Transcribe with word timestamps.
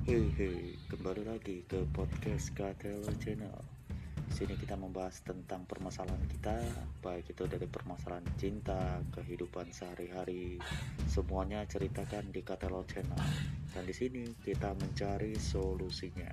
Hei 0.00 0.32
hei, 0.40 0.80
kembali 0.88 1.28
lagi 1.28 1.60
ke 1.68 1.84
podcast 1.92 2.56
Katelo 2.56 3.12
Channel. 3.20 3.52
Di 4.16 4.32
sini 4.32 4.56
kita 4.56 4.72
membahas 4.72 5.20
tentang 5.20 5.68
permasalahan 5.68 6.24
kita, 6.24 6.56
baik 7.04 7.36
itu 7.36 7.44
dari 7.44 7.68
permasalahan 7.68 8.24
cinta, 8.40 9.04
kehidupan 9.12 9.68
sehari-hari, 9.68 10.56
semuanya 11.04 11.68
ceritakan 11.68 12.32
di 12.32 12.40
Katelo 12.40 12.80
Channel. 12.88 13.20
Dan 13.76 13.84
di 13.84 13.92
sini 13.92 14.24
kita 14.40 14.72
mencari 14.72 15.36
solusinya. 15.36 16.32